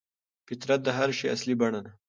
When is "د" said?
0.83-0.87